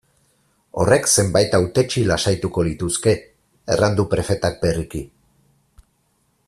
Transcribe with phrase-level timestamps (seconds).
[0.83, 3.15] Horrek zenbait hautetsi lasaituko lituzke,
[3.75, 5.07] erran du prefetak berriki.